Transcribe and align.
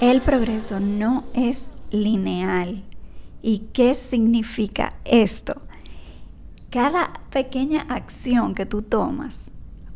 El 0.00 0.20
progreso 0.20 0.78
no 0.78 1.24
es 1.32 1.70
lineal. 1.90 2.84
¿Y 3.40 3.70
qué 3.72 3.94
significa 3.94 4.92
esto? 5.06 5.62
Cada 6.68 7.14
pequeña 7.30 7.80
acción 7.88 8.54
que 8.54 8.66
tú 8.66 8.82
tomas 8.82 9.50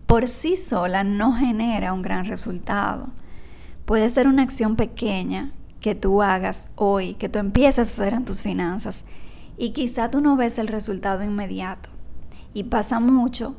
por 0.06 0.27
sí 0.27 0.56
sola 0.56 1.05
no 1.05 1.34
genera 1.34 1.92
un 1.92 2.00
gran 2.00 2.24
resultado. 2.24 3.08
Puede 3.84 4.08
ser 4.08 4.27
una 4.27 4.42
acción 4.42 4.74
pequeña 4.74 5.52
que 5.80 5.94
tú 5.94 6.22
hagas 6.22 6.70
hoy, 6.77 7.12
que 7.14 7.28
tú 7.28 7.38
empieces 7.38 7.78
a 7.78 8.02
hacer 8.02 8.14
en 8.14 8.24
tus 8.24 8.41
finanzas 8.41 9.05
y 9.58 9.72
quizá 9.72 10.10
tú 10.10 10.22
no 10.22 10.34
ves 10.34 10.58
el 10.58 10.69
resultado 10.69 11.22
inmediato. 11.24 11.91
Y 12.55 12.64
pasa 12.64 13.00
mucho 13.00 13.55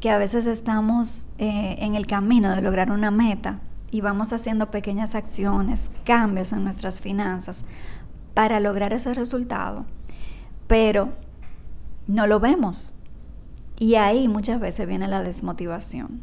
que 0.00 0.08
a 0.08 0.16
veces 0.16 0.46
estamos 0.46 1.28
eh, 1.36 1.76
en 1.80 1.96
el 1.96 2.06
camino 2.06 2.50
de 2.54 2.62
lograr 2.62 2.90
una 2.90 3.10
meta 3.10 3.60
y 3.92 4.00
vamos 4.00 4.32
haciendo 4.32 4.70
pequeñas 4.70 5.14
acciones, 5.14 5.90
cambios 6.04 6.52
en 6.52 6.64
nuestras 6.64 7.00
finanzas 7.00 7.64
para 8.34 8.58
lograr 8.58 8.92
ese 8.92 9.14
resultado, 9.14 9.84
pero 10.66 11.10
no 12.08 12.26
lo 12.26 12.40
vemos. 12.40 12.94
Y 13.78 13.96
ahí 13.96 14.28
muchas 14.28 14.58
veces 14.58 14.88
viene 14.88 15.06
la 15.08 15.22
desmotivación. 15.22 16.22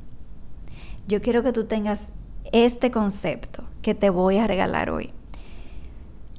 Yo 1.07 1.21
quiero 1.21 1.43
que 1.43 1.53
tú 1.53 1.65
tengas 1.65 2.11
este 2.51 2.89
concepto 2.89 3.63
que 3.83 3.93
te 3.93 4.09
voy 4.09 4.37
a 4.37 4.47
regalar 4.47 4.89
hoy. 4.89 5.11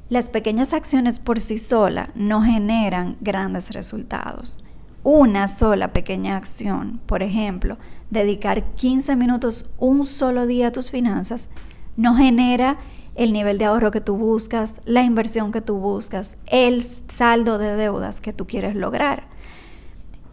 Las 0.08 0.28
pequeñas 0.28 0.73
acciones 0.73 1.20
por 1.20 1.39
sí 1.39 1.58
solas 1.58 2.08
no 2.17 2.42
generan 2.42 3.17
grandes 3.20 3.70
resultados 3.70 4.58
una 5.03 5.48
sola 5.48 5.92
pequeña 5.92 6.36
acción, 6.36 7.01
por 7.06 7.23
ejemplo, 7.23 7.78
dedicar 8.11 8.64
15 8.75 9.16
minutos 9.16 9.70
un 9.78 10.06
solo 10.06 10.47
día 10.47 10.69
a 10.69 10.72
tus 10.72 10.91
finanzas, 10.91 11.48
no 11.97 12.17
genera 12.17 12.78
el 13.14 13.33
nivel 13.33 13.58
de 13.58 13.67
ahorro 13.67 13.91
que 13.91 14.00
tú 14.00 14.17
buscas, 14.17 14.80
la 14.84 15.02
inversión 15.02 15.52
que 15.52 15.61
tú 15.61 15.77
buscas, 15.77 16.36
el 16.47 16.83
saldo 16.83 17.58
de 17.58 17.77
deudas 17.77 18.20
que 18.20 18.33
tú 18.33 18.47
quieres 18.47 18.75
lograr. 18.75 19.28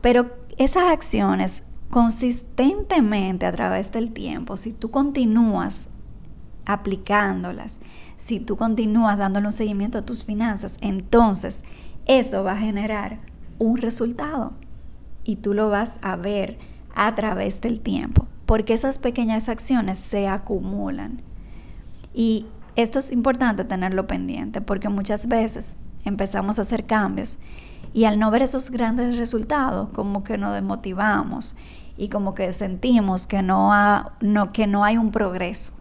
Pero 0.01 0.31
esas 0.57 0.85
acciones 0.91 1.63
consistentemente 1.89 3.45
a 3.45 3.51
través 3.51 3.91
del 3.91 4.11
tiempo, 4.11 4.57
si 4.57 4.73
tú 4.73 4.91
continúas 4.91 5.87
aplicándolas, 6.65 7.79
si 8.17 8.39
tú 8.39 8.57
continúas 8.57 9.17
dándole 9.17 9.47
un 9.47 9.53
seguimiento 9.53 9.97
a 9.97 10.05
tus 10.05 10.23
finanzas, 10.23 10.77
entonces 10.81 11.63
eso 12.05 12.43
va 12.43 12.53
a 12.53 12.57
generar 12.57 13.19
un 13.59 13.77
resultado 13.77 14.53
y 15.23 15.37
tú 15.37 15.53
lo 15.53 15.69
vas 15.69 15.97
a 16.01 16.15
ver 16.15 16.57
a 16.97 17.13
través 17.13 17.61
del 17.61 17.79
tiempo, 17.79 18.25
porque 18.47 18.73
esas 18.73 18.97
pequeñas 18.97 19.49
acciones 19.49 19.99
se 19.99 20.27
acumulan. 20.27 21.21
Y 22.13 22.47
esto 22.75 22.97
es 22.97 23.11
importante 23.11 23.63
tenerlo 23.63 24.07
pendiente, 24.07 24.61
porque 24.61 24.89
muchas 24.89 25.27
veces 25.27 25.75
empezamos 26.05 26.57
a 26.57 26.63
hacer 26.63 26.85
cambios 26.85 27.37
y 27.93 28.05
al 28.05 28.17
no 28.17 28.31
ver 28.31 28.41
esos 28.41 28.71
grandes 28.71 29.17
resultados, 29.17 29.89
como 29.89 30.23
que 30.23 30.39
nos 30.39 30.55
desmotivamos 30.55 31.55
y 31.97 32.09
como 32.09 32.33
que 32.33 32.51
sentimos 32.51 33.27
que 33.27 33.43
no, 33.43 33.71
que 34.51 34.65
no 34.65 34.83
hay 34.83 34.97
un 34.97 35.11
progreso. 35.11 35.73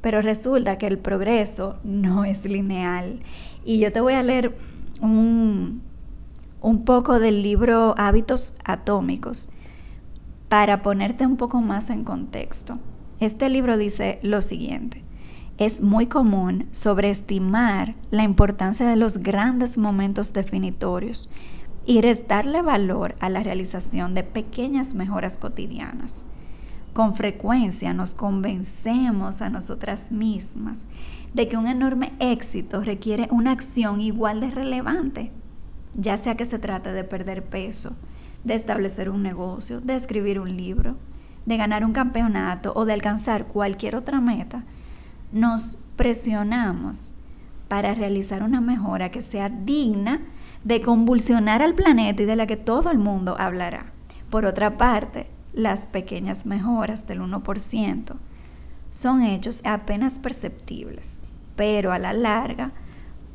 Pero 0.00 0.22
resulta 0.22 0.76
que 0.76 0.88
el 0.88 0.98
progreso 0.98 1.78
no 1.84 2.24
es 2.24 2.44
lineal. 2.46 3.20
Y 3.64 3.78
yo 3.78 3.92
te 3.92 4.00
voy 4.00 4.14
a 4.14 4.22
leer 4.24 4.56
un, 5.00 5.82
un 6.60 6.84
poco 6.84 7.20
del 7.20 7.42
libro 7.42 7.94
Hábitos 7.96 8.54
Atómicos 8.64 9.50
para 10.50 10.82
ponerte 10.82 11.24
un 11.24 11.36
poco 11.36 11.60
más 11.60 11.90
en 11.90 12.02
contexto. 12.02 12.80
Este 13.20 13.48
libro 13.48 13.78
dice 13.78 14.18
lo 14.22 14.42
siguiente. 14.42 15.04
Es 15.58 15.80
muy 15.80 16.06
común 16.06 16.66
sobreestimar 16.72 17.94
la 18.10 18.24
importancia 18.24 18.84
de 18.84 18.96
los 18.96 19.18
grandes 19.18 19.78
momentos 19.78 20.32
definitorios 20.32 21.30
y 21.86 22.00
restarle 22.00 22.62
valor 22.62 23.14
a 23.20 23.28
la 23.28 23.44
realización 23.44 24.12
de 24.14 24.24
pequeñas 24.24 24.94
mejoras 24.94 25.38
cotidianas. 25.38 26.26
Con 26.94 27.14
frecuencia 27.14 27.94
nos 27.94 28.14
convencemos 28.14 29.42
a 29.42 29.50
nosotras 29.50 30.10
mismas 30.10 30.88
de 31.32 31.46
que 31.46 31.58
un 31.58 31.68
enorme 31.68 32.12
éxito 32.18 32.80
requiere 32.80 33.28
una 33.30 33.52
acción 33.52 34.00
igual 34.00 34.40
de 34.40 34.50
relevante 34.50 35.30
ya 35.94 36.16
sea 36.16 36.36
que 36.36 36.44
se 36.44 36.58
trate 36.58 36.92
de 36.92 37.04
perder 37.04 37.44
peso, 37.44 37.92
de 38.44 38.54
establecer 38.54 39.10
un 39.10 39.22
negocio, 39.22 39.80
de 39.80 39.94
escribir 39.94 40.40
un 40.40 40.56
libro, 40.56 40.96
de 41.46 41.56
ganar 41.56 41.84
un 41.84 41.92
campeonato 41.92 42.72
o 42.74 42.84
de 42.84 42.92
alcanzar 42.92 43.46
cualquier 43.46 43.96
otra 43.96 44.20
meta, 44.20 44.64
nos 45.32 45.78
presionamos 45.96 47.12
para 47.68 47.94
realizar 47.94 48.42
una 48.42 48.60
mejora 48.60 49.10
que 49.10 49.22
sea 49.22 49.48
digna 49.48 50.20
de 50.64 50.80
convulsionar 50.80 51.62
al 51.62 51.74
planeta 51.74 52.22
y 52.22 52.26
de 52.26 52.36
la 52.36 52.46
que 52.46 52.56
todo 52.56 52.90
el 52.90 52.98
mundo 52.98 53.36
hablará. 53.38 53.92
Por 54.28 54.44
otra 54.44 54.76
parte, 54.76 55.28
las 55.52 55.86
pequeñas 55.86 56.46
mejoras 56.46 57.06
del 57.06 57.20
1% 57.20 58.16
son 58.90 59.22
hechos 59.22 59.62
apenas 59.64 60.18
perceptibles, 60.18 61.18
pero 61.56 61.92
a 61.92 61.98
la 61.98 62.12
larga 62.12 62.72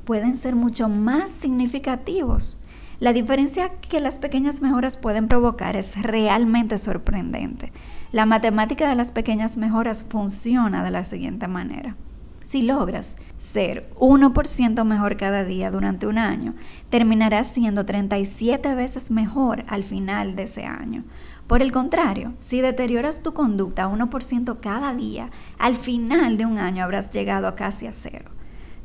pueden 0.04 0.36
ser 0.36 0.56
mucho 0.56 0.88
más 0.90 1.32
significativos. 1.32 2.58
La 3.00 3.12
diferencia 3.12 3.74
que 3.74 4.00
las 4.00 4.20
pequeñas 4.20 4.62
mejoras 4.62 4.96
pueden 4.96 5.28
provocar 5.28 5.76
es 5.76 6.02
realmente 6.02 6.78
sorprendente. 6.78 7.74
La 8.12 8.26
matemática 8.26 8.88
de 8.88 8.96
las 8.96 9.12
pequeñas 9.12 9.58
mejoras 9.58 10.06
funciona 10.08 10.84
de 10.84 10.92
la 10.92 11.04
siguiente 11.04 11.48
manera. 11.48 11.98
Si 12.42 12.62
logras 12.62 13.18
ser 13.38 13.90
1% 13.96 14.84
mejor 14.86 15.18
cada 15.18 15.44
día 15.44 15.72
durante 15.72 16.06
un 16.06 16.20
año, 16.20 16.54
terminarás 16.90 17.48
siendo 17.48 17.86
37 17.86 18.76
veces 18.76 19.10
mejor 19.10 19.66
al 19.68 19.84
final 19.84 20.36
de 20.36 20.44
ese 20.44 20.64
año. 20.64 21.04
Por 21.48 21.62
el 21.62 21.72
contrario, 21.72 22.34
si 22.40 22.62
deterioras 22.62 23.24
tu 23.24 23.34
conducta 23.34 23.90
1% 23.90 24.60
cada 24.62 24.94
día, 24.94 25.32
al 25.58 25.76
final 25.76 26.38
de 26.38 26.46
un 26.46 26.60
año 26.60 26.84
habrás 26.84 27.10
llegado 27.10 27.48
a 27.48 27.56
casi 27.56 27.88
a 27.88 27.94
cero. 27.94 28.35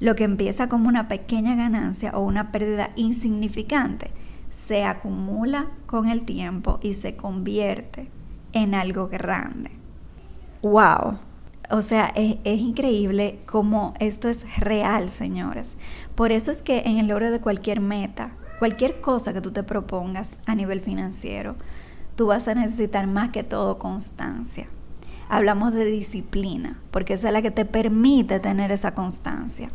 Lo 0.00 0.16
que 0.16 0.24
empieza 0.24 0.68
como 0.68 0.88
una 0.88 1.08
pequeña 1.08 1.54
ganancia 1.54 2.12
o 2.16 2.24
una 2.24 2.52
pérdida 2.52 2.90
insignificante 2.96 4.10
se 4.50 4.84
acumula 4.84 5.66
con 5.86 6.08
el 6.08 6.24
tiempo 6.24 6.78
y 6.82 6.94
se 6.94 7.16
convierte 7.16 8.08
en 8.52 8.74
algo 8.74 9.08
grande. 9.08 9.70
¡Wow! 10.62 11.18
O 11.70 11.82
sea, 11.82 12.12
es, 12.16 12.60
increíble 12.60 13.40
cómo 13.46 13.94
esto 14.00 14.28
es 14.28 14.44
real, 14.58 15.08
señores. 15.08 15.78
Por 16.16 16.32
eso 16.32 16.50
es 16.50 16.62
que 16.62 16.80
en 16.80 16.98
el 16.98 17.06
logro 17.06 17.30
de 17.30 17.40
cualquier 17.40 17.80
meta, 17.80 18.32
cualquier 18.58 19.00
cosa 19.00 19.32
que 19.32 19.40
tú 19.40 19.52
te 19.52 19.62
propongas 19.62 20.36
a 20.46 20.54
nivel 20.56 20.80
financiero, 20.80 21.54
tú 22.16 22.26
vas 22.26 22.48
a 22.48 22.54
necesitar 22.54 23.06
más 23.06 23.28
que 23.28 23.44
todo 23.44 23.78
constancia. 23.78 24.66
Hablamos 25.28 25.72
de 25.72 25.84
disciplina, 25.84 26.80
porque 26.90 27.14
esa 27.14 27.28
es 27.28 27.32
la 27.34 27.42
que 27.42 27.52
te 27.52 27.64
permite 27.64 28.40
tener 28.40 28.72
esa 28.72 28.94
constancia. 28.94 29.70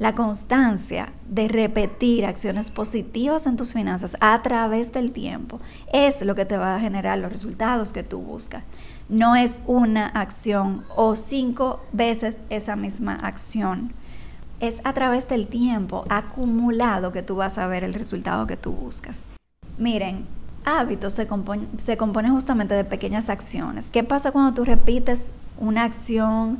La 0.00 0.14
constancia 0.14 1.12
de 1.28 1.46
repetir 1.46 2.24
acciones 2.24 2.70
positivas 2.70 3.46
en 3.46 3.56
tus 3.56 3.74
finanzas 3.74 4.16
a 4.20 4.40
través 4.40 4.92
del 4.92 5.12
tiempo 5.12 5.60
es 5.92 6.22
lo 6.22 6.34
que 6.34 6.46
te 6.46 6.56
va 6.56 6.74
a 6.74 6.80
generar 6.80 7.18
los 7.18 7.30
resultados 7.30 7.92
que 7.92 8.02
tú 8.02 8.18
buscas. 8.18 8.64
No 9.10 9.36
es 9.36 9.60
una 9.66 10.06
acción 10.06 10.84
o 10.96 11.16
cinco 11.16 11.82
veces 11.92 12.40
esa 12.48 12.76
misma 12.76 13.14
acción. 13.16 13.92
Es 14.58 14.80
a 14.84 14.94
través 14.94 15.28
del 15.28 15.48
tiempo 15.48 16.06
acumulado 16.08 17.12
que 17.12 17.22
tú 17.22 17.36
vas 17.36 17.58
a 17.58 17.66
ver 17.66 17.84
el 17.84 17.92
resultado 17.92 18.46
que 18.46 18.56
tú 18.56 18.72
buscas. 18.72 19.24
Miren, 19.76 20.24
hábitos 20.64 21.12
se, 21.12 21.26
compone, 21.26 21.66
se 21.76 21.98
compone 21.98 22.30
justamente 22.30 22.72
de 22.72 22.84
pequeñas 22.84 23.28
acciones. 23.28 23.90
¿Qué 23.90 24.02
pasa 24.02 24.32
cuando 24.32 24.54
tú 24.54 24.64
repites 24.64 25.30
una 25.58 25.84
acción 25.84 26.58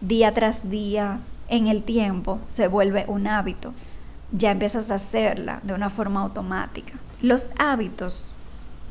día 0.00 0.32
tras 0.32 0.70
día, 0.70 1.18
en 1.48 1.66
el 1.68 1.82
tiempo 1.82 2.40
se 2.46 2.68
vuelve 2.68 3.04
un 3.08 3.26
hábito. 3.26 3.72
Ya 4.32 4.50
empiezas 4.50 4.90
a 4.90 4.96
hacerla 4.96 5.60
de 5.62 5.74
una 5.74 5.90
forma 5.90 6.22
automática. 6.22 6.94
Los 7.22 7.50
hábitos 7.58 8.34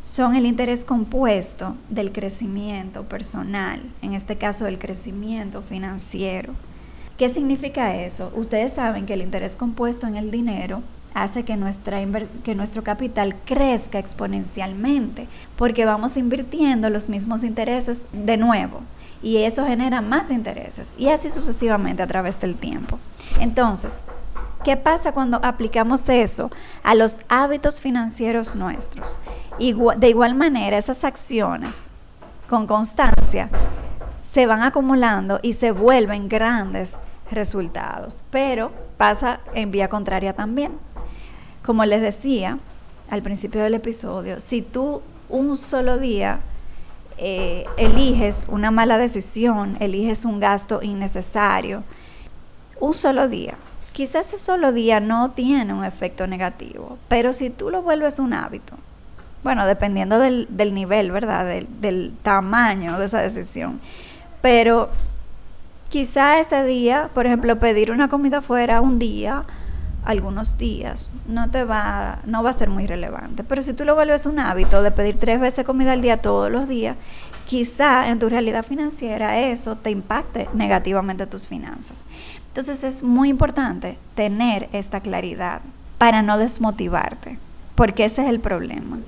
son 0.04 0.36
el 0.36 0.46
interés 0.46 0.86
compuesto 0.86 1.75
del 1.90 2.12
crecimiento 2.12 3.04
personal, 3.04 3.81
en 4.02 4.13
este 4.13 4.38
caso 4.38 4.68
el 4.68 4.80
crecimiento 4.80 5.62
financiero. 5.62 6.54
¿Qué 7.18 7.28
significa 7.30 7.96
eso? 7.96 8.31
Ustedes 8.36 8.74
saben 8.74 9.06
que 9.06 9.13
el 9.13 9.22
interés 9.22 9.56
compuesto 9.56 10.06
en 10.06 10.16
el 10.16 10.31
dinero 10.31 10.84
hace 11.15 11.44
que, 11.44 11.56
nuestra 11.56 12.00
que 12.44 12.53
nuestro 12.53 12.83
capital 12.83 13.35
crezca 13.45 13.97
exponencialmente, 13.97 15.27
porque 15.56 15.85
vamos 15.85 16.17
invirtiendo 16.17 16.89
los 16.91 17.09
mismos 17.09 17.44
intereses 17.44 18.06
de 18.12 18.38
nuevo 18.38 18.81
y 19.23 19.38
eso 19.38 19.65
genera 19.65 20.01
más 20.01 20.29
intereses 20.29 20.94
y 21.00 21.07
así 21.07 21.31
sucesivamente 21.31 22.03
a 22.03 22.07
través 22.07 22.39
del 22.39 22.56
tiempo. 22.56 23.00
Entonces, 23.39 24.03
¿qué 24.63 24.77
pasa 24.77 25.13
cuando 25.13 25.39
aplicamos 25.44 26.07
eso 26.09 26.51
a 26.83 26.94
los 26.94 27.21
hábitos 27.29 27.81
financieros 27.81 28.56
nuestros? 28.56 29.18
de 29.57 30.09
igual 30.09 30.35
manera, 30.35 30.77
esas 30.77 31.06
acciones 31.06 31.88
con 32.50 32.68
constancia 32.68 33.50
se 34.21 34.45
van 34.47 34.63
acumulando 34.63 35.39
y 35.41 35.53
se 35.53 35.71
vuelven 35.71 36.27
grandes 36.27 37.00
resultados, 37.31 38.25
pero 38.31 38.71
pasa 38.97 39.39
en 39.53 39.71
vía 39.71 39.88
contraria 39.88 40.33
también. 40.33 40.73
Como 41.65 41.83
les 41.83 42.01
decía 42.01 42.59
al 43.09 43.23
principio 43.23 43.62
del 43.63 43.73
episodio, 43.73 44.39
si 44.39 44.62
tú 44.62 45.01
un 45.29 45.57
solo 45.57 45.97
día 45.97 46.39
eh, 47.17 47.65
eliges 47.77 48.45
una 48.50 48.69
mala 48.69 49.00
decisión, 49.00 49.75
eliges 49.79 50.25
un 50.25 50.39
gasto 50.39 50.81
innecesario, 50.83 51.83
un 52.79 52.94
solo 52.94 53.27
día, 53.27 53.56
quizás 53.94 54.27
ese 54.27 54.44
solo 54.44 54.73
día 54.73 55.00
no 55.00 55.31
tiene 55.31 55.73
un 55.73 55.83
efecto 55.83 56.27
negativo, 56.27 57.00
pero 57.07 57.33
si 57.33 57.50
tú 57.50 57.71
lo 57.71 57.81
vuelves 57.81 58.19
un 58.19 58.33
hábito, 58.33 58.75
bueno, 59.44 59.65
dependiendo 59.65 60.19
del, 60.19 60.47
nivel, 60.73 61.11
¿verdad? 61.11 61.45
Del, 61.45 61.68
del, 61.81 62.13
tamaño 62.21 63.00
de 63.00 63.06
esa 63.06 63.21
decisión, 63.21 63.79
pero 64.41 64.89
quizá 65.89 66.39
ese 66.39 66.63
día, 66.63 67.09
por 67.13 67.25
ejemplo, 67.25 67.57
pedir 67.59 67.91
una 67.91 68.07
comida 68.07 68.41
fuera 68.41 68.81
un 68.81 69.00
día, 69.00 69.44
algunos 70.06 70.57
días, 70.57 71.10
no 71.28 71.50
te 71.50 71.63
va, 71.63 72.19
no 72.25 72.44
va 72.44 72.52
a 72.52 72.54
ser 72.54 72.69
muy 72.69 72.88
relevante. 72.88 73.44
Pero 73.44 73.62
si 73.62 73.74
tú 73.74 73.86
lo 73.86 73.96
vuelves 73.96 74.25
un 74.25 74.40
hábito 74.40 74.81
de 74.84 74.92
pedir 74.92 75.18
tres 75.18 75.40
veces 75.40 75.66
comida 75.66 75.94
al 75.94 76.02
día 76.02 76.22
todos 76.22 76.52
los 76.52 76.68
días, 76.68 76.96
quizá 77.46 78.10
en 78.10 78.19
tu 78.19 78.30
realidad 78.30 78.66
financiera 78.66 79.38
eso 79.40 79.75
te 79.75 79.90
impacte 79.90 80.48
negativamente 80.54 81.28
tus 81.28 81.48
finanzas. 81.48 82.06
Entonces 82.48 82.84
es 82.84 83.04
muy 83.04 83.30
importante 83.30 83.98
tener 84.16 84.69
esta 84.72 85.02
claridad 85.02 85.62
para 85.98 86.22
no 86.22 86.38
desmotivarte, 86.38 87.40
porque 87.75 88.06
ese 88.06 88.24
es 88.24 88.30
el 88.30 88.40
problema 88.40 89.00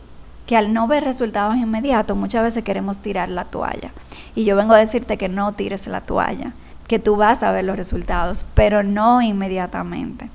que 0.48 0.56
al 0.56 0.74
no 0.74 0.88
ver 0.88 1.04
resultados 1.04 1.58
inmediatos 1.58 2.16
muchas 2.18 2.42
veces 2.42 2.64
queremos 2.64 3.00
tirar 3.00 3.28
la 3.28 3.44
toalla. 3.44 3.92
Y 4.34 4.46
yo 4.46 4.56
vengo 4.56 4.74
a 4.74 4.78
decirte 4.78 5.18
que 5.18 5.28
no 5.28 5.52
tires 5.52 5.88
la 5.88 6.02
toalla, 6.02 6.54
que 6.88 7.00
tú 7.00 7.18
vas 7.18 7.44
a 7.44 7.52
ver 7.52 7.66
los 7.66 7.76
resultados, 7.76 8.46
pero 8.56 8.82
no 8.82 9.22
inmediatamente. 9.22 10.30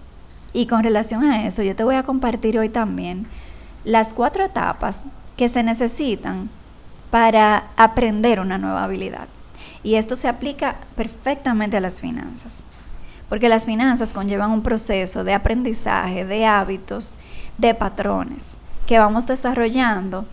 Y 0.53 0.67
con 0.67 0.83
relación 0.83 1.25
a 1.25 1.47
eso, 1.47 1.63
yo 1.63 1.75
te 1.75 1.85
voy 1.85 1.95
a 1.95 2.03
compartir 2.03 2.59
hoy 2.59 2.69
también 2.69 3.27
las 3.85 4.13
cuatro 4.13 4.45
etapas 4.45 5.05
que 5.37 5.49
se 5.49 5.63
necesitan 5.63 6.51
para 7.11 7.65
aprender 7.77 8.41
una 8.41 8.59
nueva 8.59 8.85
habilidad. 8.85 9.29
Y 9.83 9.95
esto 9.95 10.17
se 10.17 10.29
aplica 10.29 10.77
perfectamente 10.97 11.77
a 11.77 11.81
las 11.81 12.01
finanzas, 12.01 12.65
porque 13.29 13.49
las 13.49 13.65
finanzas 13.65 14.13
conllevan 14.13 14.51
un 14.51 14.63
proceso 14.63 15.25
de 15.25 15.35
aprendizaje, 15.35 16.25
de 16.25 16.47
hábitos, 16.47 17.19
de 17.59 17.75
patrones 17.75 18.59
que 18.87 18.99
vamos 18.99 19.27
desarrollando 19.27 20.27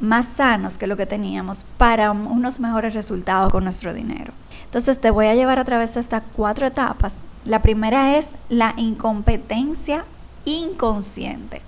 más 0.00 0.26
sanos 0.26 0.76
que 0.76 0.86
lo 0.86 0.96
que 0.96 1.06
teníamos 1.06 1.64
para 1.78 2.10
unos 2.10 2.60
mejores 2.60 2.94
resultados 2.94 3.50
con 3.52 3.64
nuestro 3.64 3.94
dinero. 3.94 4.32
Entonces 4.74 5.00
te 5.00 5.12
voy 5.12 5.26
a 5.26 5.36
llevar 5.36 5.60
a 5.60 5.64
través 5.64 5.94
de 5.94 6.00
estas 6.00 6.24
cuatro 6.34 6.66
etapas 6.66 7.22
la 7.44 7.60
primera 7.60 8.16
es 8.16 8.30
la 8.48 8.72
incompetencia 8.76 10.04
inconsciente. 10.46 11.60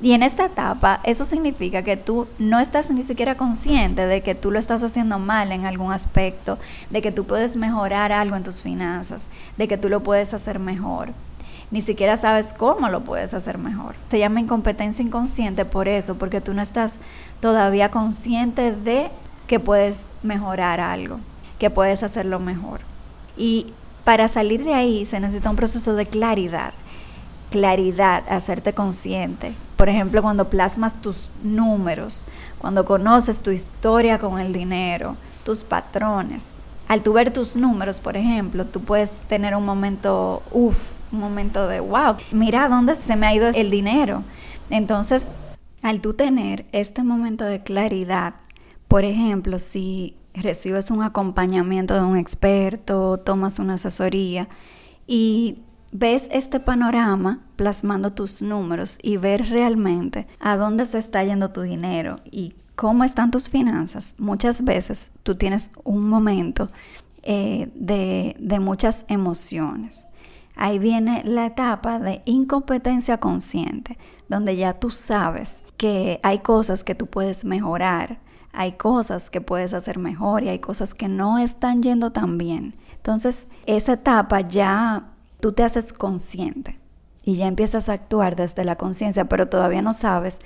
Y 0.00 0.12
en 0.12 0.22
esta 0.22 0.46
etapa, 0.46 1.00
eso 1.02 1.24
significa 1.24 1.82
que 1.82 1.96
tú 1.96 2.26
no 2.38 2.60
estás 2.60 2.90
ni 2.90 3.02
siquiera 3.02 3.36
consciente 3.36 4.06
de 4.06 4.22
que 4.22 4.34
tú 4.34 4.50
lo 4.50 4.58
estás 4.58 4.82
haciendo 4.82 5.18
mal 5.18 5.50
en 5.50 5.66
algún 5.66 5.92
aspecto, 5.92 6.58
de 6.90 7.00
que 7.00 7.12
tú 7.12 7.24
puedes 7.24 7.56
mejorar 7.56 8.12
algo 8.12 8.36
en 8.36 8.42
tus 8.42 8.62
finanzas, 8.62 9.28
de 9.56 9.66
que 9.66 9.78
tú 9.78 9.88
lo 9.88 10.02
puedes 10.02 10.34
hacer 10.34 10.58
mejor. 10.58 11.10
Ni 11.70 11.80
siquiera 11.80 12.16
sabes 12.16 12.52
cómo 12.52 12.88
lo 12.88 13.02
puedes 13.02 13.34
hacer 13.34 13.58
mejor. 13.58 13.94
Se 14.10 14.18
llama 14.18 14.40
incompetencia 14.40 15.04
inconsciente 15.04 15.64
por 15.64 15.88
eso, 15.88 16.16
porque 16.16 16.40
tú 16.40 16.54
no 16.54 16.62
estás 16.62 16.98
todavía 17.40 17.90
consciente 17.90 18.72
de 18.72 19.10
que 19.46 19.58
puedes 19.58 20.08
mejorar 20.22 20.80
algo, 20.80 21.18
que 21.64 21.70
puedes 21.70 22.02
hacerlo 22.02 22.40
mejor. 22.40 22.80
Y 23.38 23.68
para 24.04 24.28
salir 24.28 24.64
de 24.64 24.74
ahí 24.74 25.06
se 25.06 25.18
necesita 25.18 25.48
un 25.48 25.56
proceso 25.56 25.94
de 25.94 26.04
claridad. 26.04 26.74
Claridad, 27.50 28.22
hacerte 28.28 28.74
consciente. 28.74 29.54
Por 29.78 29.88
ejemplo, 29.88 30.20
cuando 30.20 30.50
plasmas 30.50 31.00
tus 31.00 31.30
números, 31.42 32.26
cuando 32.58 32.84
conoces 32.84 33.40
tu 33.40 33.50
historia 33.50 34.18
con 34.18 34.38
el 34.38 34.52
dinero, 34.52 35.16
tus 35.42 35.64
patrones. 35.64 36.58
Al 36.86 37.02
tú 37.02 37.14
ver 37.14 37.32
tus 37.32 37.56
números, 37.56 37.98
por 37.98 38.18
ejemplo, 38.18 38.66
tú 38.66 38.80
puedes 38.80 39.10
tener 39.22 39.56
un 39.56 39.64
momento, 39.64 40.42
uff, 40.52 40.76
un 41.12 41.20
momento 41.20 41.66
de, 41.66 41.80
wow, 41.80 42.16
mira 42.30 42.68
dónde 42.68 42.94
se 42.94 43.16
me 43.16 43.26
ha 43.26 43.34
ido 43.34 43.48
el 43.48 43.70
dinero. 43.70 44.22
Entonces, 44.68 45.32
al 45.80 46.02
tú 46.02 46.12
tener 46.12 46.66
este 46.72 47.02
momento 47.02 47.46
de 47.46 47.62
claridad, 47.62 48.34
por 48.86 49.06
ejemplo, 49.06 49.58
si 49.58 50.14
recibes 50.34 50.90
un 50.90 51.02
acompañamiento 51.02 51.94
de 51.94 52.02
un 52.02 52.16
experto, 52.16 53.18
tomas 53.18 53.58
una 53.58 53.74
asesoría 53.74 54.48
y 55.06 55.62
ves 55.92 56.28
este 56.30 56.60
panorama 56.60 57.40
plasmando 57.56 58.12
tus 58.12 58.42
números 58.42 58.98
y 59.02 59.16
ver 59.16 59.48
realmente 59.48 60.26
a 60.40 60.56
dónde 60.56 60.86
se 60.86 60.98
está 60.98 61.22
yendo 61.24 61.50
tu 61.50 61.62
dinero 61.62 62.16
y 62.30 62.54
cómo 62.74 63.04
están 63.04 63.30
tus 63.30 63.48
finanzas, 63.48 64.14
muchas 64.18 64.64
veces 64.64 65.12
tú 65.22 65.36
tienes 65.36 65.72
un 65.84 66.08
momento 66.08 66.70
eh, 67.22 67.70
de, 67.74 68.36
de 68.38 68.60
muchas 68.60 69.04
emociones. 69.08 70.06
Ahí 70.56 70.78
viene 70.78 71.22
la 71.24 71.46
etapa 71.46 71.98
de 71.98 72.22
incompetencia 72.26 73.18
consciente, 73.18 73.98
donde 74.28 74.56
ya 74.56 74.74
tú 74.74 74.90
sabes 74.90 75.62
que 75.76 76.20
hay 76.22 76.40
cosas 76.40 76.84
que 76.84 76.94
tú 76.94 77.06
puedes 77.06 77.44
mejorar, 77.44 78.18
hay 78.56 78.72
cosas 78.72 79.30
que 79.30 79.40
puedes 79.40 79.74
hacer 79.74 79.98
mejor 79.98 80.44
y 80.44 80.48
hay 80.48 80.58
cosas 80.58 80.94
que 80.94 81.08
no 81.08 81.38
están 81.38 81.82
yendo 81.82 82.12
tan 82.12 82.38
bien. 82.38 82.74
Entonces, 82.96 83.46
esa 83.66 83.94
etapa 83.94 84.40
ya 84.40 85.10
tú 85.40 85.52
te 85.52 85.62
haces 85.62 85.92
consciente 85.92 86.78
y 87.24 87.36
ya 87.36 87.46
empiezas 87.46 87.88
a 87.88 87.94
actuar 87.94 88.36
desde 88.36 88.64
la 88.64 88.76
conciencia, 88.76 89.26
pero 89.26 89.48
todavía 89.48 89.82
no 89.82 89.92
sabes 89.92 90.40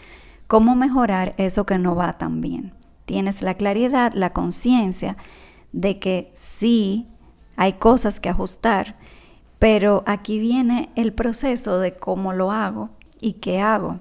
cómo 0.46 0.74
mejorar 0.74 1.34
eso 1.36 1.66
que 1.66 1.78
no 1.78 1.94
va 1.94 2.18
tan 2.18 2.40
bien. 2.40 2.72
Tienes 3.04 3.42
la 3.42 3.54
claridad, 3.54 4.12
la 4.14 4.30
conciencia 4.30 5.16
de 5.72 5.98
que 5.98 6.32
sí 6.34 7.08
hay 7.56 7.74
cosas 7.74 8.20
que 8.20 8.28
ajustar, 8.28 8.96
pero 9.58 10.04
aquí 10.06 10.38
viene 10.38 10.90
el 10.94 11.12
proceso 11.12 11.78
de 11.78 11.96
cómo 11.96 12.32
lo 12.32 12.52
hago 12.52 12.90
y 13.20 13.34
qué 13.34 13.60
hago. 13.60 14.00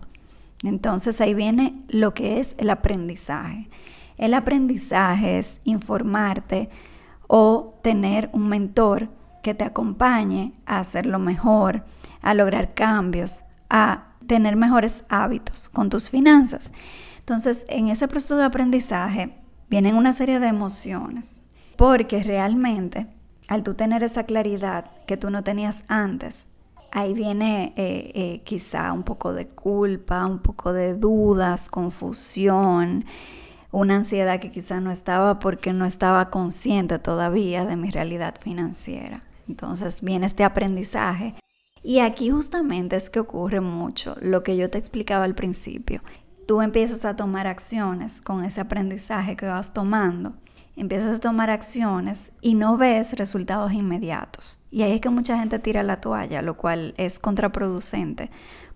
Entonces 0.63 1.21
ahí 1.21 1.33
viene 1.33 1.83
lo 1.87 2.13
que 2.13 2.39
es 2.39 2.55
el 2.57 2.69
aprendizaje. 2.69 3.69
El 4.17 4.33
aprendizaje 4.33 5.37
es 5.37 5.61
informarte 5.63 6.69
o 7.27 7.79
tener 7.83 8.29
un 8.33 8.47
mentor 8.49 9.09
que 9.43 9.53
te 9.53 9.63
acompañe 9.63 10.53
a 10.65 10.79
hacerlo 10.79 11.19
mejor, 11.19 11.85
a 12.21 12.33
lograr 12.33 12.73
cambios, 12.73 13.43
a 13.69 14.07
tener 14.25 14.55
mejores 14.55 15.05
hábitos 15.09 15.69
con 15.69 15.89
tus 15.89 16.09
finanzas. 16.09 16.73
Entonces, 17.19 17.65
en 17.69 17.89
ese 17.89 18.07
proceso 18.07 18.37
de 18.37 18.45
aprendizaje 18.45 19.35
vienen 19.69 19.95
una 19.95 20.13
serie 20.13 20.39
de 20.39 20.47
emociones, 20.47 21.43
porque 21.75 22.23
realmente 22.23 23.07
al 23.47 23.63
tú 23.63 23.73
tener 23.73 24.03
esa 24.03 24.23
claridad 24.23 24.91
que 25.05 25.17
tú 25.17 25.29
no 25.29 25.43
tenías 25.43 25.83
antes, 25.87 26.49
ahí 26.91 27.13
viene 27.13 27.73
eh, 27.77 28.11
eh, 28.15 28.41
quizá 28.43 28.91
un 28.91 29.03
poco 29.03 29.33
de 29.33 29.47
culpa, 29.47 30.25
un 30.25 30.39
poco 30.39 30.73
de 30.73 30.95
dudas, 30.95 31.69
confusión, 31.69 33.05
una 33.77 33.97
ansiedad 33.97 34.39
que 34.39 34.49
quizá 34.49 34.81
no 34.81 34.89
estaba 34.89 35.37
porque 35.37 35.71
no 35.71 35.85
estaba 35.85 36.31
consciente 36.31 36.97
todavía 36.97 37.63
de 37.63 37.75
mi 37.75 37.91
realidad 37.91 38.33
financiera. 38.41 39.21
Entonces 39.47 40.01
viene 40.01 40.25
este 40.25 40.43
aprendizaje. 40.43 41.35
Y 41.83 41.99
aquí 41.99 42.31
justamente 42.31 42.95
es 42.95 43.11
que 43.11 43.19
ocurre 43.19 43.61
mucho 43.61 44.15
lo 44.19 44.41
que 44.41 44.57
yo 44.57 44.71
te 44.71 44.79
explicaba 44.79 45.25
al 45.25 45.35
principio. 45.35 46.01
Tú 46.47 46.63
empiezas 46.63 47.05
a 47.05 47.15
tomar 47.15 47.45
acciones 47.45 48.19
con 48.19 48.43
ese 48.43 48.61
aprendizaje 48.61 49.35
que 49.35 49.45
vas 49.45 49.75
tomando. 49.75 50.33
Empiezas 50.75 51.17
a 51.17 51.19
tomar 51.19 51.51
acciones 51.51 52.31
y 52.41 52.55
no 52.55 52.77
ves 52.77 53.13
resultados 53.13 53.73
inmediatos. 53.73 54.59
Y 54.71 54.81
ahí 54.81 54.93
es 54.93 55.01
que 55.01 55.11
mucha 55.11 55.37
gente 55.37 55.59
tira 55.59 55.83
la 55.83 56.01
toalla, 56.01 56.41
lo 56.41 56.57
cual 56.57 56.95
es 56.97 57.19
contraproducente, 57.19 58.31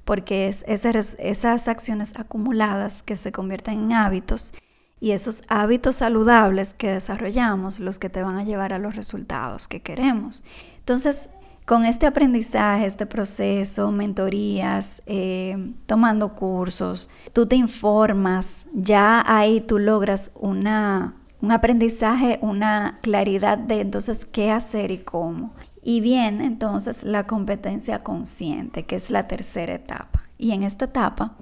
porque 0.06 0.48
es 0.48 0.64
esas 0.68 1.68
acciones 1.68 2.14
acumuladas 2.20 3.02
que 3.02 3.16
se 3.16 3.32
convierten 3.32 3.86
en 3.86 3.94
hábitos 3.94 4.54
y 5.02 5.12
esos 5.12 5.42
hábitos 5.50 5.98
saludables 5.98 6.76
que 6.76 6.92
desarrollamos 6.92 7.80
los 7.80 7.98
que 7.98 8.10
te 8.10 8.22
van 8.22 8.38
a 8.38 8.44
llevar 8.44 8.72
a 8.72 8.78
los 8.78 8.96
resultados 8.96 9.68
que 9.68 9.82
queremos. 9.82 10.44
Entonces, 10.78 11.30
con 11.66 11.86
este 11.86 12.06
aprendizaje, 12.06 12.86
este 12.86 13.08
proceso, 13.08 13.92
mentorías, 13.92 15.02
eh, 15.08 15.74
tomando 15.88 16.36
cursos, 16.36 17.10
tú 17.34 17.48
te 17.48 17.56
informas, 17.56 18.68
ya 18.74 19.24
ahí 19.26 19.60
tú 19.60 19.80
logras 19.80 20.32
una, 20.36 21.16
un 21.42 21.52
aprendizaje, 21.52 22.38
una 22.44 23.00
claridad 23.02 23.58
de 23.58 23.82
entonces 23.82 24.26
qué 24.26 24.52
hacer 24.52 24.92
y 24.92 25.00
cómo. 25.00 25.56
Y 25.82 26.02
viene 26.02 26.46
entonces 26.46 27.04
la 27.04 27.26
competencia 27.26 28.00
consciente, 28.00 28.86
que 28.86 28.98
es 28.98 29.10
la 29.10 29.28
tercera 29.28 29.74
etapa. 29.74 30.22
Y 30.38 30.52
en 30.52 30.62
esta 30.62 30.86
etapa 30.86 31.34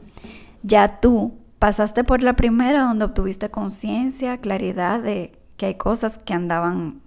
ya 0.64 1.02
tú 1.02 1.34
pasaste 1.60 2.04
por 2.04 2.24
la 2.24 2.36
primera 2.36 2.84
donde 2.84 3.06
obtuviste 3.06 3.52
conciencia, 3.52 4.38
claridad 4.38 5.02
de 5.02 5.34
que 5.58 5.68
hay 5.68 5.76
cosas 5.76 6.18
que 6.18 6.34
andaban 6.34 7.02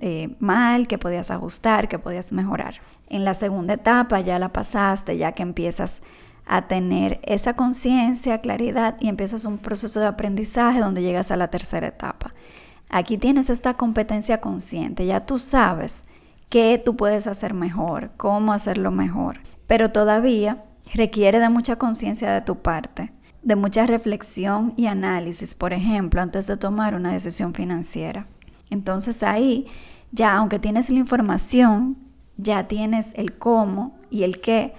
eh, 0.00 0.36
mal, 0.40 0.88
que 0.88 0.98
podías 0.98 1.30
ajustar, 1.30 1.88
que 1.88 1.98
podías 1.98 2.32
mejorar. 2.32 2.80
En 3.08 3.24
la 3.24 3.34
segunda 3.34 3.74
etapa 3.74 4.20
ya 4.20 4.38
la 4.38 4.52
pasaste, 4.52 5.16
ya 5.16 5.32
que 5.32 5.42
empiezas 5.42 6.02
a 6.44 6.68
tener 6.68 7.20
esa 7.22 7.54
conciencia, 7.54 8.40
claridad 8.40 8.96
y 9.00 9.08
empiezas 9.08 9.44
un 9.44 9.58
proceso 9.58 10.00
de 10.00 10.06
aprendizaje 10.06 10.80
donde 10.80 11.02
llegas 11.02 11.30
a 11.30 11.36
la 11.36 11.48
tercera 11.48 11.88
etapa. 11.88 12.34
Aquí 12.88 13.18
tienes 13.18 13.50
esta 13.50 13.74
competencia 13.74 14.40
consciente, 14.40 15.06
ya 15.06 15.26
tú 15.26 15.38
sabes 15.38 16.04
qué 16.48 16.80
tú 16.84 16.96
puedes 16.96 17.26
hacer 17.26 17.52
mejor, 17.52 18.12
cómo 18.16 18.52
hacerlo 18.52 18.92
mejor, 18.92 19.40
pero 19.66 19.90
todavía 19.90 20.64
requiere 20.94 21.40
de 21.40 21.48
mucha 21.48 21.76
conciencia 21.76 22.32
de 22.32 22.42
tu 22.42 22.62
parte, 22.62 23.12
de 23.46 23.54
mucha 23.54 23.86
reflexión 23.86 24.74
y 24.76 24.86
análisis, 24.86 25.54
por 25.54 25.72
ejemplo, 25.72 26.20
antes 26.20 26.48
de 26.48 26.56
tomar 26.56 26.96
una 26.96 27.12
decisión 27.12 27.54
financiera. 27.54 28.26
Entonces 28.70 29.22
ahí, 29.22 29.68
ya 30.10 30.34
aunque 30.34 30.58
tienes 30.58 30.90
la 30.90 30.98
información, 30.98 31.96
ya 32.36 32.66
tienes 32.66 33.12
el 33.14 33.38
cómo 33.38 34.00
y 34.10 34.24
el 34.24 34.40
qué, 34.40 34.74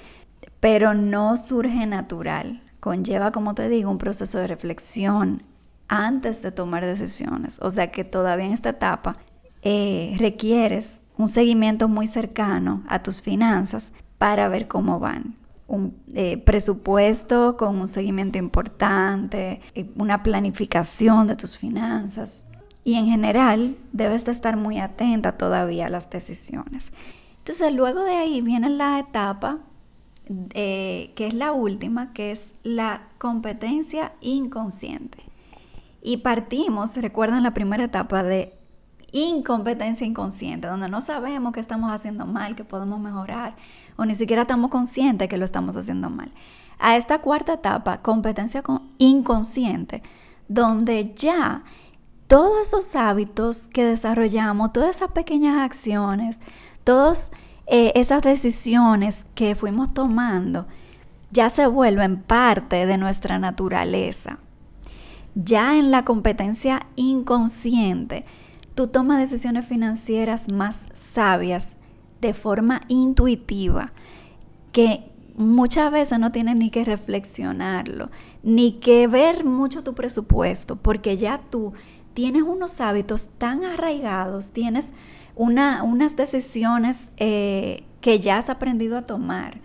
pero 0.60 0.94
no 0.94 1.38
surge 1.38 1.86
natural. 1.86 2.62
Conlleva, 2.82 3.32
como 3.32 3.56
te 3.56 3.70
digo, 3.70 3.90
un 3.90 3.98
proceso 3.98 4.38
de 4.38 4.48
reflexión 4.48 5.44
antes 5.88 6.42
de 6.42 6.52
tomar 6.52 6.84
decisiones. 6.84 7.60
O 7.62 7.70
sea 7.70 7.90
que 7.90 8.04
todavía 8.04 8.48
en 8.48 8.52
esta 8.52 8.72
etapa 8.72 9.16
eh, 9.62 10.14
requieres 10.20 11.00
un 11.18 11.30
seguimiento 11.30 11.88
muy 11.88 12.06
cercano 12.06 12.84
a 12.90 13.02
tus 13.02 13.22
finanzas 13.22 13.94
para 14.18 14.50
ver 14.50 14.68
cómo 14.68 15.00
van. 15.00 15.38
Un 15.68 16.02
eh, 16.14 16.38
presupuesto 16.38 17.58
con 17.58 17.76
un 17.76 17.88
seguimiento 17.88 18.38
importante, 18.38 19.62
eh, 19.76 19.90
una 19.96 20.24
planificación 20.24 21.28
de 21.28 21.36
tus 21.36 21.58
finanzas. 21.58 22.46
Y 22.84 22.96
en 22.96 23.08
general 23.08 23.78
debes 23.92 24.24
de 24.26 24.32
estar 24.32 24.56
muy 24.56 24.80
atenta 24.80 25.38
todavía 25.38 25.88
a 25.88 25.90
las 25.90 26.10
decisiones. 26.10 26.94
Entonces 27.40 27.74
luego 27.74 28.04
de 28.04 28.16
ahí 28.16 28.42
viene 28.42 28.70
la 28.70 29.00
etapa 29.00 29.60
eh, 30.54 31.14
que 31.16 31.28
es 31.28 31.34
la 31.34 31.54
última, 31.54 32.12
que 32.12 32.32
es 32.32 32.52
la 32.64 33.08
competencia 33.18 34.12
inconsciente. 34.20 35.20
Y 36.02 36.18
partimos, 36.18 36.98
recuerden 36.98 37.44
la 37.44 37.54
primera 37.54 37.86
etapa 37.86 38.24
de 38.24 38.54
incompetencia 39.14 40.06
inconsciente, 40.06 40.68
donde 40.68 40.90
no 40.90 41.00
sabemos 41.00 41.54
que 41.54 41.62
estamos 41.62 41.92
haciendo 41.92 42.26
mal, 42.26 42.56
que 42.56 42.66
podemos 42.66 43.00
mejorar, 43.00 43.56
o 43.98 44.06
ni 44.06 44.16
siquiera 44.16 44.44
estamos 44.44 44.72
conscientes 44.72 45.28
que 45.28 45.38
lo 45.38 45.46
estamos 45.46 45.76
haciendo 45.76 46.10
mal. 46.10 46.32
A 46.80 46.96
esta 46.96 47.20
cuarta 47.20 47.54
etapa, 47.54 48.02
competencia 48.02 48.64
inconsciente, 48.98 50.04
donde 50.48 51.14
ya 51.14 51.64
todos 52.28 52.68
esos 52.68 52.96
hábitos 52.96 53.70
que 53.70 53.84
desarrollamos, 53.84 54.74
todas 54.74 54.98
esas 54.98 55.12
pequeñas 55.12 55.58
acciones, 55.58 56.40
todas 56.84 57.32
eh, 57.66 57.92
esas 57.96 58.22
decisiones 58.22 59.26
que 59.34 59.56
fuimos 59.56 59.94
tomando, 59.94 60.68
ya 61.32 61.50
se 61.50 61.68
vuelven 61.68 62.22
parte 62.22 62.86
de 62.86 62.98
nuestra 62.98 63.40
naturaleza. 63.40 64.40
Ya 65.36 65.78
en 65.78 65.92
la 65.92 66.06
competencia 66.06 66.88
inconsciente, 66.96 68.26
tú 68.76 68.88
tomas 68.88 69.20
decisiones 69.20 69.66
financieras 69.66 70.52
más 70.52 70.82
sabias 70.94 71.77
de 72.22 72.34
forma 72.34 72.82
intuitiva, 72.88 73.94
que 74.72 75.12
muchas 75.36 75.92
veces 75.92 76.20
no 76.20 76.32
tienes 76.32 76.56
ni 76.56 76.70
que 76.70 76.84
reflexionarlo, 76.84 78.10
ni 78.44 78.74
que 78.74 79.08
ver 79.08 79.46
mucho 79.46 79.84
tu 79.84 79.94
presupuesto, 79.94 80.76
porque 80.76 81.18
ya 81.18 81.40
tú 81.50 81.74
tienes 82.14 82.42
unos 82.42 82.82
hábitos 82.82 83.30
tan 83.38 83.64
arraigados, 83.64 84.52
tienes 84.52 84.94
unas 85.36 86.16
decisiones 86.16 87.12
eh, 87.18 87.84
que 88.02 88.20
ya 88.20 88.38
has 88.38 88.50
aprendido 88.50 88.98
a 88.98 89.04
tomar. 89.04 89.60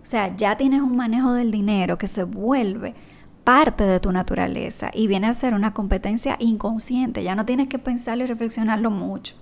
O 0.00 0.06
sea, 0.08 0.32
ya 0.36 0.56
tienes 0.56 0.82
un 0.82 0.96
manejo 0.96 1.32
del 1.32 1.50
dinero 1.50 1.98
que 1.98 2.06
se 2.06 2.22
vuelve 2.22 2.94
parte 3.42 3.84
de 3.84 3.98
tu 3.98 4.12
naturaleza 4.12 4.90
y 4.94 5.08
viene 5.08 5.26
a 5.26 5.34
ser 5.34 5.52
una 5.54 5.74
competencia 5.74 6.36
inconsciente. 6.38 7.24
Ya 7.24 7.34
no 7.34 7.44
tienes 7.44 7.66
que 7.66 7.80
pensarlo 7.80 8.22
y 8.22 8.28
reflexionarlo 8.28 8.90
mucho. 8.92 9.34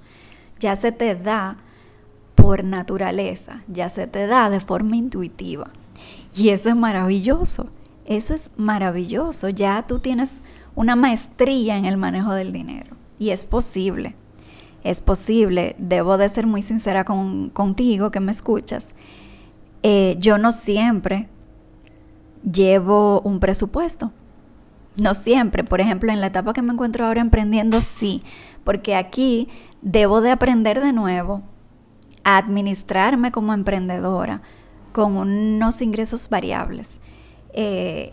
Ya 0.59 0.75
se 0.77 0.93
te 0.93 1.15
da 1.15 1.59
por 2.35 2.65
naturaleza, 2.65 3.63
ya 3.69 3.89
se 3.89 4.07
te 4.07 4.27
da 4.27 4.51
de 4.51 4.61
forma 4.61 4.97
intuitiva. 4.97 5.71
Y 6.37 6.49
eso 6.49 6.69
es 6.71 6.77
maravilloso. 6.77 7.69
Eso 8.07 8.35
es 8.35 8.51
maravilloso. 8.57 9.49
Ya 9.49 9.85
tú 9.87 9.99
tienes 9.99 10.43
una 10.75 10.97
maestría 10.97 11.79
en 11.79 11.85
el 11.85 11.97
manejo 11.97 12.33
del 12.33 12.53
dinero. 12.53 12.97
Y 13.19 13.31
es 13.31 13.45
posible. 13.45 14.15
Es 14.83 15.01
posible. 15.01 15.77
Debo 15.79 16.19
de 16.19 16.29
ser 16.29 16.47
muy 16.47 16.63
sincera 16.63 17.05
contigo 17.05 18.11
que 18.11 18.21
me 18.21 18.33
escuchas. 18.33 18.95
Eh, 19.83 20.17
yo 20.19 20.39
no 20.39 20.53
siempre 20.53 21.29
llevo 22.43 23.21
un 23.21 23.41
presupuesto. 23.41 24.13
No 24.97 25.15
siempre, 25.15 25.65
por 25.65 25.81
ejemplo, 25.81 26.13
en 26.13 26.21
la 26.21 26.29
etapa 26.29 26.53
que 26.53 26.63
me 26.63 26.73
encuentro 26.73 27.07
ahora 27.07 27.21
emprendiendo, 27.21 27.81
sí, 27.81 28.23
porque 28.63 28.95
aquí 28.95 29.49
debo 29.83 30.21
de 30.21 30.31
aprender 30.31 30.81
de 30.81 30.93
nuevo 30.93 31.43
a 32.25 32.39
administrarme 32.39 33.33
como 33.33 33.55
emprendedora 33.55 34.43
con 34.93 35.17
unos 35.17 35.83
ingresos 35.83 36.29
variables, 36.29 37.01
eh, 37.53 38.13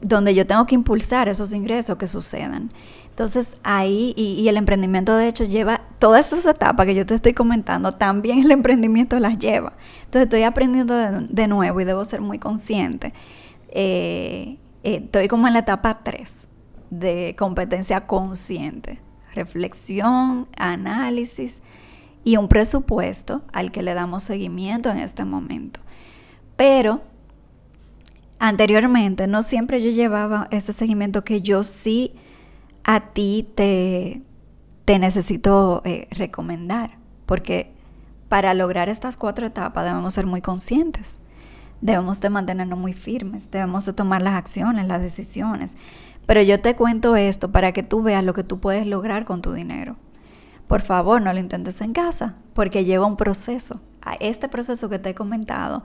donde 0.00 0.34
yo 0.34 0.46
tengo 0.46 0.66
que 0.66 0.74
impulsar 0.74 1.28
esos 1.28 1.52
ingresos 1.52 1.96
que 1.96 2.06
sucedan. 2.06 2.72
Entonces 3.08 3.56
ahí, 3.62 4.14
y, 4.16 4.48
el 4.48 4.56
emprendimiento 4.56 5.14
de 5.16 5.28
hecho 5.28 5.44
lleva 5.44 5.82
todas 5.98 6.32
esas 6.32 6.46
etapas 6.46 6.86
que 6.86 6.94
yo 6.94 7.04
te 7.04 7.14
estoy 7.14 7.34
comentando, 7.34 7.92
también 7.92 8.40
el 8.40 8.50
emprendimiento 8.50 9.18
las 9.20 9.38
lleva. 9.38 9.74
Entonces 10.04 10.22
estoy 10.22 10.42
aprendiendo 10.42 10.94
de 10.94 11.46
nuevo 11.46 11.80
y 11.80 11.84
debo 11.84 12.04
ser 12.04 12.20
muy 12.20 12.38
consciente 12.38 13.12
eh, 13.74 14.58
eh, 14.84 15.00
estoy 15.04 15.28
como 15.28 15.46
en 15.46 15.54
la 15.54 15.60
etapa 15.60 16.02
3 16.04 16.48
de 16.90 17.34
competencia 17.38 18.06
consciente. 18.06 19.00
Reflexión, 19.34 20.46
análisis 20.56 21.62
y 22.24 22.36
un 22.36 22.48
presupuesto 22.48 23.42
al 23.52 23.72
que 23.72 23.82
le 23.82 23.94
damos 23.94 24.22
seguimiento 24.22 24.90
en 24.90 24.98
este 24.98 25.24
momento. 25.24 25.80
Pero 26.56 27.02
anteriormente 28.38 29.26
no 29.26 29.42
siempre 29.42 29.82
yo 29.82 29.90
llevaba 29.90 30.48
ese 30.50 30.72
seguimiento 30.72 31.24
que 31.24 31.42
yo 31.42 31.62
sí 31.62 32.14
a 32.84 33.12
ti 33.12 33.48
te, 33.54 34.22
te 34.84 34.98
necesito 34.98 35.82
eh, 35.84 36.08
recomendar. 36.10 36.98
Porque 37.26 37.72
para 38.28 38.54
lograr 38.54 38.88
estas 38.88 39.16
cuatro 39.16 39.46
etapas 39.46 39.84
debemos 39.84 40.14
ser 40.14 40.26
muy 40.26 40.40
conscientes 40.40 41.22
debemos 41.82 42.20
de 42.20 42.30
mantenernos 42.30 42.78
muy 42.78 42.94
firmes, 42.94 43.50
debemos 43.50 43.84
de 43.84 43.92
tomar 43.92 44.22
las 44.22 44.34
acciones, 44.34 44.86
las 44.86 45.02
decisiones. 45.02 45.76
Pero 46.24 46.40
yo 46.40 46.60
te 46.60 46.74
cuento 46.76 47.16
esto 47.16 47.52
para 47.52 47.72
que 47.72 47.82
tú 47.82 48.02
veas 48.02 48.24
lo 48.24 48.32
que 48.32 48.44
tú 48.44 48.60
puedes 48.60 48.86
lograr 48.86 49.26
con 49.26 49.42
tu 49.42 49.52
dinero. 49.52 49.96
Por 50.72 50.80
favor, 50.80 51.20
no 51.20 51.34
lo 51.34 51.38
intentes 51.38 51.82
en 51.82 51.92
casa, 51.92 52.34
porque 52.54 52.86
lleva 52.86 53.04
un 53.04 53.18
proceso. 53.18 53.82
Este 54.20 54.48
proceso 54.48 54.88
que 54.88 54.98
te 54.98 55.10
he 55.10 55.14
comentado 55.14 55.82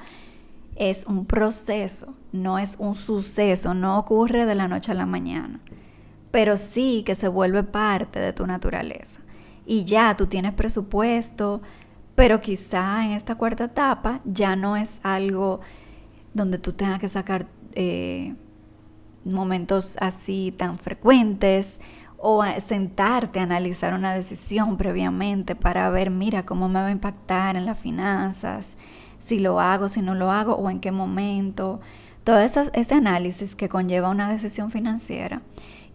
es 0.78 1.06
un 1.08 1.26
proceso, 1.26 2.14
no 2.32 2.58
es 2.58 2.78
un 2.80 2.96
suceso, 2.96 3.74
no 3.74 4.00
ocurre 4.00 4.46
de 4.46 4.56
la 4.56 4.70
noche 4.70 4.94
a 4.94 4.96
la 4.96 5.06
mañana, 5.06 5.60
pero 6.32 6.56
sí 6.56 7.04
que 7.06 7.16
se 7.16 7.28
vuelve 7.28 7.64
parte 7.64 8.22
de 8.22 8.32
tu 8.32 8.48
naturaleza. 8.48 9.20
Y 9.66 9.84
ya 9.84 10.16
tú 10.16 10.28
tienes 10.28 10.54
presupuesto, 10.54 11.62
pero 12.16 12.40
quizá 12.40 13.04
en 13.04 13.12
esta 13.12 13.36
cuarta 13.36 13.66
etapa 13.66 14.22
ya 14.24 14.56
no 14.56 14.78
es 14.78 15.02
algo 15.04 15.60
donde 16.34 16.60
tú 16.60 16.72
tengas 16.72 17.02
que 17.02 17.10
sacar 17.10 17.48
eh, 17.74 18.36
momentos 19.26 19.98
así 20.00 20.54
tan 20.58 20.78
frecuentes 20.78 21.82
o 22.18 22.44
sentarte 22.60 23.40
a 23.40 23.44
analizar 23.44 23.94
una 23.94 24.14
decisión 24.14 24.78
previamente 24.78 25.56
para 25.56 25.90
ver, 25.90 26.10
mira, 26.10 26.46
cómo 26.46 26.68
me 26.68 26.82
va 26.82 26.88
a 26.88 26.92
impactar 26.92 27.56
en 27.56 27.66
las 27.66 27.80
finanzas, 27.80 28.76
si 29.20 29.40
lo 29.40 29.60
hago, 29.60 29.88
si 29.88 30.02
no 30.02 30.16
lo 30.16 30.32
hago 30.32 30.56
o 30.56 30.70
en 30.70 30.80
qué 30.80 30.92
momento. 30.92 31.80
Todo 32.24 32.40
ese 32.40 32.94
análisis 32.94 33.56
que 33.56 33.70
conlleva 33.70 34.10
una 34.10 34.30
decisión 34.30 34.72
financiera, 34.72 35.42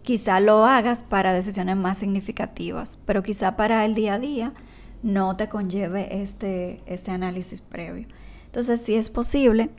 quizá 0.01 0.39
lo 0.39 0.65
hagas 0.65 1.03
para 1.03 1.33
decisiones 1.33 1.75
más 1.75 1.97
significativas, 1.97 2.99
pero 3.05 3.21
quizá 3.21 3.55
para 3.55 3.85
el 3.85 3.93
día 3.93 4.15
a 4.15 4.19
día 4.19 4.53
no 5.03 5.35
te 5.35 5.49
conlleve 5.49 6.21
este, 6.21 6.81
este 6.85 7.11
análisis 7.11 7.61
previo. 7.61 8.07
Entonces, 8.45 8.81
si 8.81 8.95
es 8.95 9.09
posible, 9.09 9.69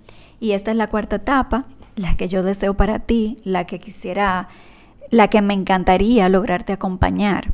y 0.40 0.52
esta 0.52 0.70
es 0.70 0.76
la 0.76 0.88
cuarta 0.88 1.16
etapa, 1.16 1.66
la 1.96 2.16
que 2.16 2.28
yo 2.28 2.42
deseo 2.42 2.74
para 2.74 2.98
ti, 2.98 3.38
la 3.44 3.66
que 3.66 3.78
quisiera, 3.78 4.48
la 5.10 5.28
que 5.28 5.42
me 5.42 5.54
encantaría 5.54 6.28
lograrte 6.28 6.72
acompañar. 6.72 7.52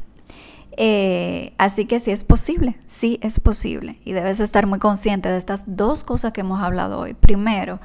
Eh, 0.77 1.53
así 1.59 1.85
que 1.85 2.01
si 2.01 2.11
es 2.11 2.25
posible, 2.25 2.79
sí 2.87 3.19
es 3.23 3.41
posible. 3.41 4.01
Y 4.05 4.13
debes 4.13 4.41
estar 4.41 4.67
muy 4.67 4.79
consciente 4.79 5.29
de 5.29 5.39
estas 5.39 5.65
dos 5.67 6.05
cosas 6.05 6.33
que 6.33 6.41
hemos 6.41 6.63
hablado 6.63 6.99
hoy. 6.99 7.15
Primero, 7.15 7.81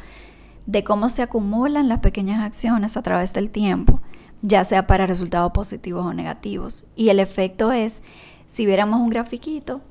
de 0.66 0.84
cómo 0.84 1.10
se 1.10 1.22
acumulan 1.22 1.90
las 1.90 2.00
pequeñas 2.00 2.44
acciones 2.44 2.98
a 2.98 3.02
través 3.02 3.34
del 3.34 3.52
tiempo, 3.52 4.02
ya 4.42 4.64
sea 4.64 4.88
para 4.88 5.08
resultados 5.08 5.52
positivos 5.52 6.06
o 6.06 6.14
negativos. 6.14 6.86
Y 6.96 7.10
el 7.10 7.20
efecto 7.20 7.72
es, 7.72 8.02
si 8.48 8.66
viéramos 8.66 9.02
un 9.02 9.10
grafiquito, 9.10 9.82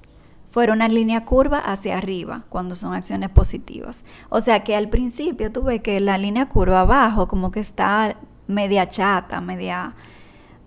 fuera 0.50 0.72
una 0.72 0.88
línea 0.88 1.24
curva 1.24 1.58
hacia 1.58 1.98
arriba 1.98 2.44
cuando 2.48 2.76
son 2.76 2.94
acciones 2.94 3.28
positivas. 3.28 4.04
O 4.30 4.40
sea 4.40 4.62
que 4.62 4.76
al 4.76 4.88
principio 4.88 5.50
tú 5.50 5.64
ves 5.64 5.82
que 5.82 5.98
la 6.00 6.16
línea 6.16 6.48
curva 6.48 6.80
abajo 6.80 7.28
como 7.28 7.50
que 7.50 7.60
está 7.60 8.16
media 8.46 8.88
chata, 8.88 9.40
media, 9.40 9.94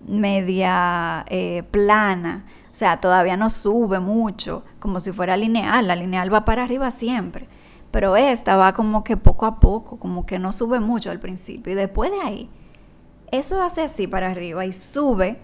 media 0.07 1.25
eh, 1.29 1.63
plana. 1.71 2.45
O 2.71 2.75
sea, 2.75 2.99
todavía 2.99 3.37
no 3.37 3.49
sube 3.49 3.99
mucho, 3.99 4.63
como 4.79 4.99
si 4.99 5.11
fuera 5.11 5.35
lineal. 5.35 5.87
La 5.87 5.95
lineal 5.95 6.33
va 6.33 6.45
para 6.45 6.63
arriba 6.63 6.91
siempre. 6.91 7.47
Pero 7.91 8.15
esta 8.15 8.55
va 8.55 8.73
como 8.73 9.03
que 9.03 9.17
poco 9.17 9.45
a 9.45 9.59
poco, 9.59 9.97
como 9.97 10.25
que 10.25 10.39
no 10.39 10.51
sube 10.51 10.79
mucho 10.79 11.09
al 11.09 11.19
principio. 11.19 11.73
Y 11.73 11.75
después 11.75 12.11
de 12.11 12.21
ahí, 12.21 12.49
eso 13.31 13.61
hace 13.61 13.81
así 13.81 14.07
para 14.07 14.29
arriba 14.29 14.65
y 14.65 14.73
sube 14.73 15.39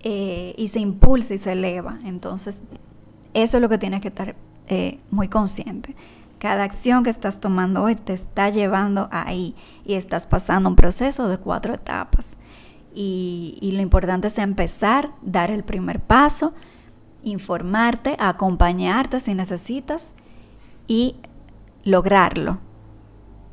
eh, 0.00 0.54
y 0.56 0.68
se 0.68 0.80
impulsa 0.80 1.34
y 1.34 1.38
se 1.38 1.52
eleva. 1.52 1.98
Entonces, 2.04 2.62
eso 3.34 3.56
es 3.56 3.60
lo 3.60 3.68
que 3.68 3.78
tienes 3.78 4.00
que 4.00 4.08
estar 4.08 4.34
eh, 4.68 5.00
muy 5.10 5.28
consciente. 5.28 5.94
Cada 6.44 6.64
acción 6.64 7.04
que 7.04 7.08
estás 7.08 7.40
tomando 7.40 7.82
hoy 7.84 7.94
te 7.96 8.12
está 8.12 8.50
llevando 8.50 9.08
ahí 9.12 9.54
y 9.86 9.94
estás 9.94 10.26
pasando 10.26 10.68
un 10.68 10.76
proceso 10.76 11.26
de 11.26 11.38
cuatro 11.38 11.72
etapas. 11.72 12.36
Y, 12.94 13.56
y 13.62 13.72
lo 13.72 13.80
importante 13.80 14.28
es 14.28 14.36
empezar, 14.36 15.12
dar 15.22 15.50
el 15.50 15.64
primer 15.64 16.00
paso, 16.00 16.52
informarte, 17.22 18.14
acompañarte 18.18 19.20
si 19.20 19.32
necesitas 19.32 20.12
y 20.86 21.16
lograrlo. 21.82 22.58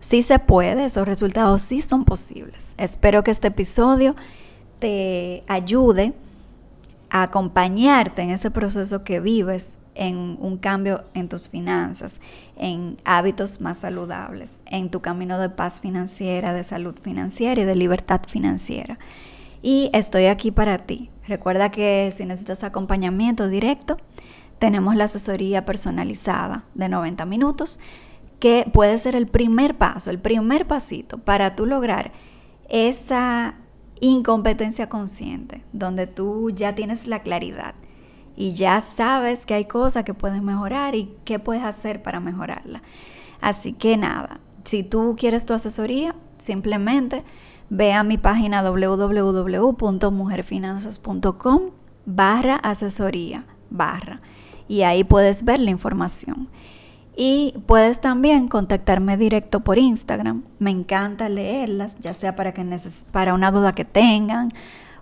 Sí 0.02 0.22
se 0.22 0.40
puede, 0.40 0.84
esos 0.84 1.08
resultados 1.08 1.62
sí 1.62 1.80
son 1.80 2.04
posibles. 2.04 2.74
Espero 2.76 3.24
que 3.24 3.32
este 3.32 3.48
episodio 3.48 4.18
te 4.80 5.46
ayude 5.48 6.14
acompañarte 7.10 8.22
en 8.22 8.32
ese 8.32 8.52
proceso 8.52 9.06
que 9.06 9.22
vives 9.22 9.78
en 9.96 10.38
un 10.40 10.58
cambio 10.58 11.04
en 11.14 11.30
tus 11.30 11.50
finanzas, 11.50 12.22
en 12.58 12.98
hábitos 13.04 13.62
más 13.62 13.80
saludables, 13.80 14.62
en 14.66 14.90
tu 14.90 15.02
camino 15.02 15.38
de 15.40 15.50
paz 15.50 15.80
financiera, 15.80 16.54
de 16.54 16.64
salud 16.64 16.96
financiera 17.02 17.62
y 17.62 17.66
de 17.66 17.76
libertad 17.76 18.22
financiera. 18.28 19.00
Y 19.62 19.90
estoy 19.94 20.26
aquí 20.26 20.52
para 20.52 20.80
ti. 20.80 21.10
Recuerda 21.28 21.70
que 21.70 22.12
si 22.14 22.26
necesitas 22.26 22.64
acompañamiento 22.64 23.48
directo, 23.48 23.98
tenemos 24.60 24.96
la 24.96 25.06
asesoría 25.06 25.66
personalizada 25.66 26.66
de 26.74 26.90
90 26.90 27.26
minutos, 27.26 27.80
que 28.40 28.68
puede 28.72 28.98
ser 28.98 29.16
el 29.16 29.28
primer 29.28 29.78
paso, 29.78 30.10
el 30.10 30.20
primer 30.20 30.68
pasito 30.68 31.20
para 31.20 31.56
tú 31.56 31.66
lograr 31.66 32.12
esa 32.70 33.56
incompetencia 34.00 34.90
consciente, 34.90 35.64
donde 35.74 36.08
tú 36.08 36.50
ya 36.50 36.74
tienes 36.74 37.06
la 37.06 37.22
claridad 37.22 37.76
y 38.36 38.54
ya 38.54 38.82
sabes 38.82 39.46
que 39.46 39.54
hay 39.54 39.66
cosas 39.66 40.04
que 40.04 40.14
puedes 40.14 40.42
mejorar 40.42 40.96
y 40.96 41.14
qué 41.26 41.40
puedes 41.40 41.64
hacer 41.64 42.02
para 42.02 42.20
mejorarla. 42.20 42.82
Así 43.42 43.74
que 43.74 43.98
nada, 43.98 44.40
si 44.64 44.84
tú 44.84 45.16
quieres 45.18 45.46
tu 45.46 45.54
asesoría, 45.54 46.16
simplemente 46.38 47.26
ve 47.70 47.92
a 47.94 48.04
mi 48.04 48.18
página 48.18 48.64
www.mujerfinanzas.com 48.64 51.62
barra 52.06 52.56
asesoría 52.56 53.46
barra 53.70 54.22
y 54.68 54.82
ahí 54.84 55.04
puedes 55.04 55.44
ver 55.44 55.60
la 55.60 55.72
información. 55.72 56.48
Y 57.16 57.56
puedes 57.66 58.00
también 58.00 58.48
contactarme 58.48 59.18
directo 59.18 59.60
por 59.60 59.78
Instagram. 59.78 60.46
Me 60.60 60.72
encanta 60.72 61.28
leerlas, 61.28 62.00
ya 62.00 62.14
sea 62.14 62.38
para, 62.38 62.54
que 62.54 62.66
para 63.12 63.34
una 63.34 63.52
duda 63.52 63.74
que 63.74 63.84
tengan 63.84 64.48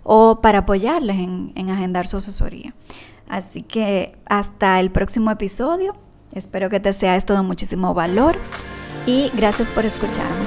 o 0.02 0.40
para 0.40 0.58
apoyarles 0.58 1.18
en 1.18 1.70
agendar 1.70 2.08
su 2.08 2.16
asesoría. 2.16 2.74
Así 3.30 3.62
que 3.62 4.18
hasta 4.26 4.80
el 4.80 4.90
próximo 4.90 5.30
episodio. 5.30 5.94
Espero 6.32 6.68
que 6.68 6.80
te 6.80 6.92
sea 6.92 7.16
esto 7.16 7.34
de 7.34 7.42
muchísimo 7.42 7.94
valor 7.94 8.36
y 9.06 9.30
gracias 9.34 9.70
por 9.70 9.86
escucharme. 9.86 10.46